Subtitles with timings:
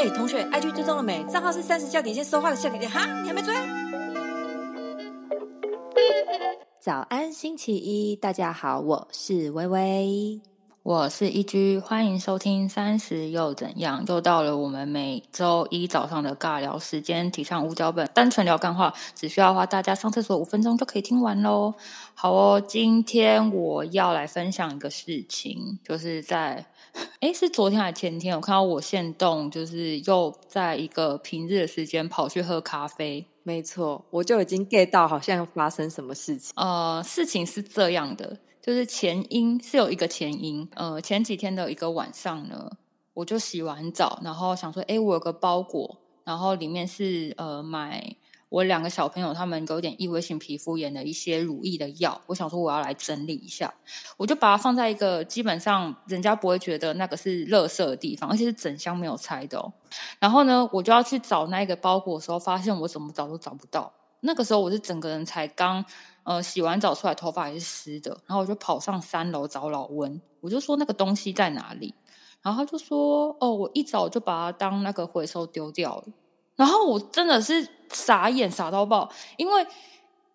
[0.00, 1.22] 哎，同学，IG 追踪了没？
[1.24, 3.54] 账号是三十笑点线说话的笑点点哈，你还没追？
[6.80, 10.40] 早安，星期一，大家好，我是微微，
[10.82, 14.02] 我是一居，欢迎收听三十又怎样？
[14.08, 21.74] 又到了我们每周一早上的尬聊时间，提倡无脚本，单纯聊干话，只需要花大家上厕所五分钟就可以听完喽。
[22.14, 26.64] 好哦，今天我要来分享一个事情，就是在。
[27.20, 28.34] 哎，是昨天还是前天？
[28.34, 33.26] 我看到我现动，就是又在一个平日的时间跑去喝咖啡。
[33.42, 36.52] 没错，我就已经 get 到，好像发生什么事情。
[36.56, 40.68] 呃，事情是这样的，就是前因是有一个前因。
[40.74, 42.70] 呃，前几天的一个晚上呢，
[43.14, 48.16] 我就洗完澡，然后想说，哎，我有个包裹，然后里面是呃买。
[48.50, 53.72] 我两个小朋友他们有点异位性皮肤炎的一些乳液的药，我想说我要来整理一下，
[54.16, 59.72] 我就把它放在一个基本上人家不会觉得那个是垃圾的地方，而且是整箱没有拆的哦。
[60.18, 63.92] 然后呢，我就要去找那个包裹的时候，发现我怎么找都找不到。
[64.20, 65.84] 那个时候我是整个人才刚
[66.24, 71.94] 呃洗完澡出来，头发还是湿的，然后我就跑上三楼找老温，我就说那个东西在哪里？
[72.42, 76.04] 然后他就说哦，我一早就把它当那个回收丢掉了。
[76.56, 79.66] 然后我真的是傻眼傻到爆，因为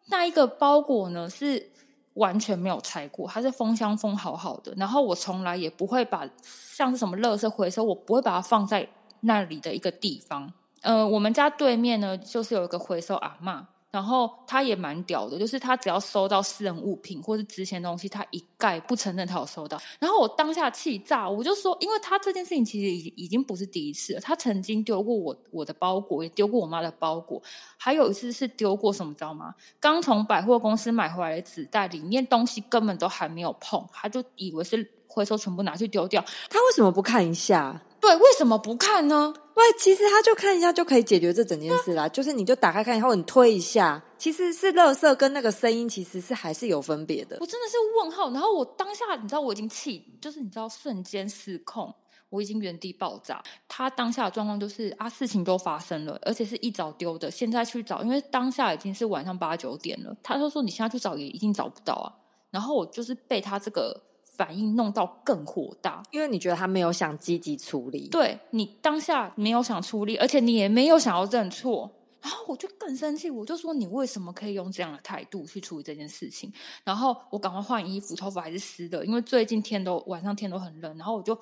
[0.08, 1.72] 那一个包裹呢是
[2.14, 4.74] 完全没有拆过，它是封箱封好好的。
[4.78, 8.88] 然后我从来也不会把像是什么垃圾回收，我不会把它放在
[9.22, 10.54] 那里的一个地方。
[10.82, 13.68] 呃，我们家对面呢就是有一个回收阿妈。
[13.96, 19.82] 然后他也蛮屌的，就是他只要收到私人物品或是值钱东西，他一概不承认他有收到。
[20.02, 27.42] 然后我当下气炸，我就说，因为他这件事情其实已已经不是第一次了，他曾经丢过我我的包裹，也丢过我妈的包裹，
[27.78, 29.56] 还有一次是丢过什么，知道吗？
[29.80, 36.22] 刚从百货公司买回来的纸袋，里面东西根本都还没有碰，他就以为是回收，全部拿去丢掉。
[36.50, 37.82] 他为什么不看一下？
[38.06, 39.34] 对，为什么不看呢？
[39.56, 42.08] 喂，其实他就看一下就可以解决这整件事啦。
[42.08, 47.38] 就是你就打开看以后，你推一下，其实是垃圾跟那个声音其实是还是有分别的。
[47.42, 48.30] 我真的是问号。
[48.30, 51.92] 然后我当下你知道我已经气，就是你知道瞬间失控，
[52.30, 53.42] 我已经原地爆炸。
[53.68, 60.16] 他当下的状况就是啊，事情都发生了，而且是一早丢的，现在去找，因为当下已经是晚上八九点了。
[60.22, 62.14] 他就说你现在去找也一定找不到啊。
[62.52, 64.00] 然后我就是被他这个。
[64.36, 71.90] 反应弄到更火大，因为你觉得他没有想积极处理，对你当下没有想处理，而且你也没有想要认错，
[72.22, 76.52] 然后我就更生气，我就说你为什么可以用这样的态度去处理这件事情？
[76.84, 81.40] 然后我赶快换衣服，头发还是湿的，因为最近天都晚上天都很冷，然后我就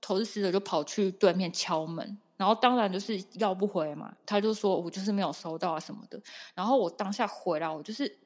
[0.00, 6.18] 头是湿的，就跑去对面敲门，然后当然就是要不回嘛，他就说我就是没有收到啊什么的，
[6.54, 8.18] 然后我当下回来，我就是。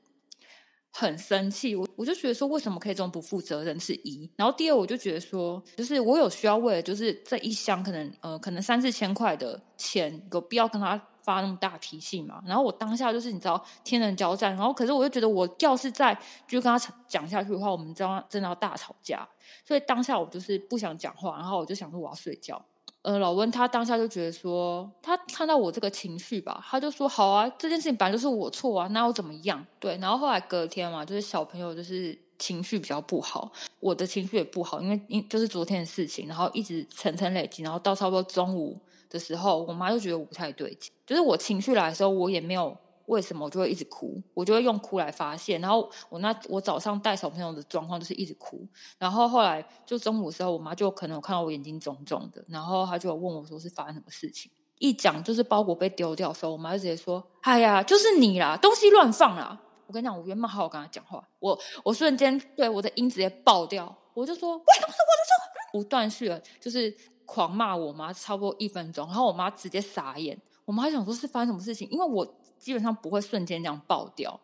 [0.97, 3.79] 很生气，我我就觉得说，为什么可以这么不负责任？
[3.81, 12.41] 是一，然后第二，我就觉得说，就是我有需要为了就是这一箱可能呃可能三四千块的钱，有必要跟他发那么大脾气嘛？
[12.47, 16.17] 然后我当下就是你知道天人交战，然后可是我就觉得我要是再
[16.47, 19.29] 就跟他讲下去的话，我们真真的要大吵架，
[19.65, 22.65] 所以当下我就是不想讲话，然后我就想说我要睡觉。
[23.05, 29.63] 呃，老温他当下就觉得说，他看到我这个情绪吧，他就说好啊，这件事情本来就是我错啊，那我怎么样？
[29.79, 38.75] 对，然后后来隔天嘛，就是小朋友就是情绪比较不好，我的情绪也不好，因为因就是昨天的事情，然后一直层层累积，然后到差不多中午
[39.11, 42.75] 的时候，我妈就觉得我不太对劲，就是我情绪来的时候，我也没有。
[43.07, 44.23] 为什么我就会一直哭？
[44.33, 45.59] 我就会用哭来发泄。
[45.59, 48.67] 然后我那我早上带小朋友的状况就是一直哭。
[48.99, 54.51] 然后后来就中午的时候，我妈就可能有看到我眼睛肿肿的，然后她就问我说是发生什么事情。
[54.79, 65.35] 一讲就是包裹被丢掉的时候，我妈就直接说：“哎呀，就是你啦，东西乱放啦！”我跟你讲，我原本好好跟她讲话，我我瞬间对我的音直接爆掉，我就说：“为什么是我的错？”
[65.73, 66.95] 不断续了，就是
[67.25, 69.07] 狂骂我妈，差不多一分钟。
[69.07, 72.27] 然后我妈直接傻眼，我妈想说是发生什么事情，因为我。
[72.65, 74.41] 基本上不会瞬间这样爆掉，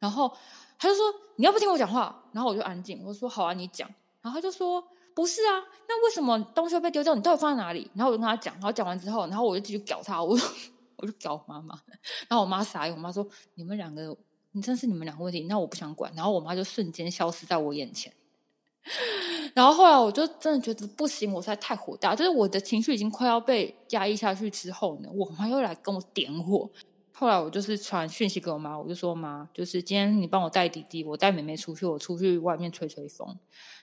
[0.00, 0.36] 然后
[0.76, 1.04] 他就说
[1.36, 3.88] ：“你要不听我讲话？”然后我就安静，我说：“好啊，你讲。”
[4.20, 7.14] 然后他就说：“不是啊，那为什么东西会被丢掉？
[7.14, 10.36] 你到底放在哪里？”然后我就跟他讲，然后讲完之后，然后我就继续搞他，我
[10.98, 11.78] 我就搞妈妈。
[12.28, 13.24] 然后我妈傻眼，我妈说
[13.54, 14.16] ：“你们两个，
[14.50, 18.12] 你真是你们两个问题，那我不想管。”然后我妈就瞬间消失在我眼前。
[19.54, 26.68] 然后后来我就真的觉得不行，我实在太火大，就是我的情绪已经快要被压抑下去之后呢，我妈又来跟我点火。
[27.20, 33.38] 后来我就是传讯息给我妈，我就说妈，就是今天你帮我带弟弟，我带妹妹出去，我出去外面吹吹风。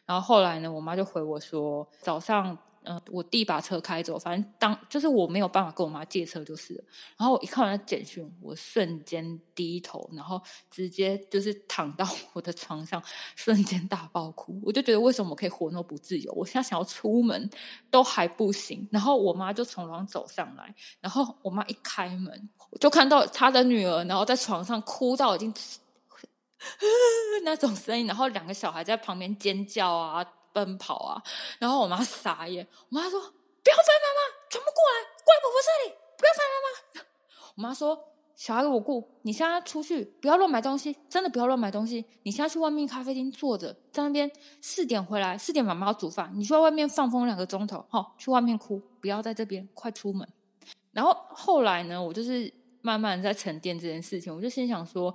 [0.08, 2.58] 然后后来呢，我妈就回我说，早上
[2.90, 6.84] 嗯、我弟把车开走，反正当就是我没有办法跟我妈借车就是了。
[7.18, 10.42] 然后我一看完那简讯，我瞬间低头，然后
[10.72, 13.02] 直接就是躺到 我的床上，
[13.36, 14.60] 瞬间大爆哭。
[14.64, 16.32] 我就觉得为什么我可以活那么不自由？
[16.34, 17.50] 我现在想要出门
[17.92, 18.88] 都还不行。
[18.92, 22.50] 然后我妈就从楼上走上来，然后我妈一开门，
[22.80, 25.54] 就看到她的女儿，然后在床上哭到已经
[27.44, 31.24] 那种声音，然后两个小孩在旁边尖叫啊、奔跑啊，
[31.60, 37.08] 然后我妈傻眼，我妈说：“不要烦妈妈，全部过来，过来婆婆这里，不要烦妈妈。”
[37.56, 38.00] 我妈说
[38.36, 42.06] ：“小孩我顾，你现在出去不要乱买东西，真的不要乱买东西。
[42.24, 50.28] 你现在去外面咖啡厅坐着，在那边四点回来，四点妈妈要煮饭，你去外面放风两个钟头，哈，去外面哭，不要在这边，快出门。”
[50.94, 52.52] 然后后来呢，我就是
[52.82, 55.14] 慢慢在沉淀这件事情，我就心想说，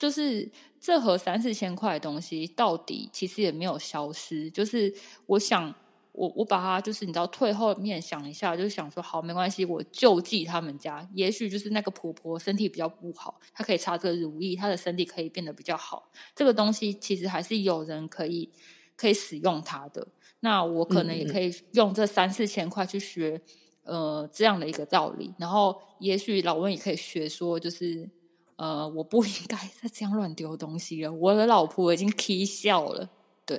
[0.00, 0.50] 就是
[0.80, 4.50] 这盒三四千块的东西，到底其实也没有消失。
[4.50, 4.92] 就是
[5.26, 5.72] 我想，
[6.12, 11.06] 我我把它就是你知道退后面想一下，就是想说，好，没关系，我救济他们家。
[11.14, 16.10] 也许就是那个婆婆身体比较不好，她可以擦这个乳液，她的身体可以变得比较好。
[16.34, 18.48] 这个东西其实还是有人可以
[18.96, 20.08] 可以使用它的。
[20.40, 23.42] 那我可能也可以用这三四千块去学。
[23.82, 28.08] 呃，这样的一个道理，然后也许老温也可以学说，就是
[28.60, 31.10] 呃，我不应该再这样乱丢东西了。
[31.10, 33.08] 我的老婆已经 k 笑了，
[33.46, 33.56] 对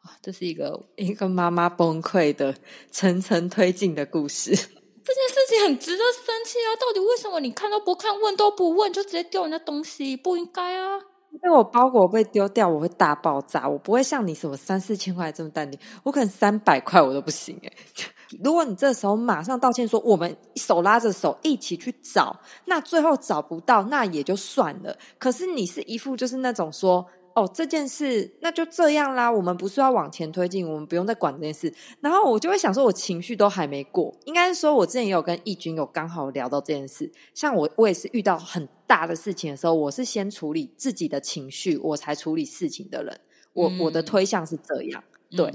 [0.00, 2.52] 啊，这是一个一个妈妈崩溃的
[2.90, 4.50] 层层推进的故事。
[5.08, 6.74] 这件事情很值得生气啊！
[6.80, 10.16] 到底为什么你看都不看，问都不问，就直接丢人家东西？
[10.16, 10.98] 不应该啊！
[11.30, 13.68] 因为我包裹被丢掉，我会大爆炸。
[13.68, 17.72] 我不会像你什么三四千块这么淡定，我可能三百块我都不行哎。
[18.42, 24.96] 如果你这时候马上道歉说我们手拉着手一起去找，那最后找不到那也就算了。
[25.18, 31.72] 可是你是一副就是那种说哦这件事那就这样啦，我们不是要往前推进，我们不用再管这件事。
[32.00, 37.10] 然后我就会想说，我情绪都还没过，应该是说我之前也有跟义军有刚好聊到这件事。
[37.34, 43.20] 像我我也是遇到很大的事情的时候，我是先处理自己的情绪，我才处理事情的人。
[43.52, 45.52] 我我的推向是这样，对。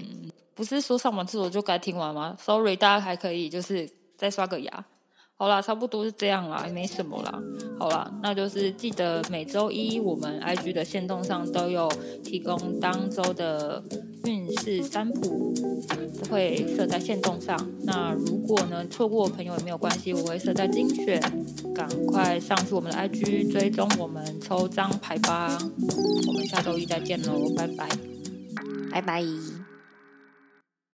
[0.55, 4.85] 不是说上完厕所就该听完吗？Sorry，大家还可以就是再刷个牙。
[5.35, 7.41] 好啦，差不多是这样啦，也没什么啦。
[7.79, 11.91] 好啦，那就是记得每周一我们 IG 的线动上都有
[12.23, 13.83] 提供当周的
[14.25, 15.53] 运势占卜，
[16.29, 17.59] 会设在线动上。
[17.81, 21.19] 那如果呢错过朋友也没有关系，我会设在精选，
[21.73, 25.57] 赶快上去我们的 IG 追踪我们抽张牌吧。
[26.27, 27.89] 我们下周一再见喽，拜拜，
[28.91, 29.62] 拜拜。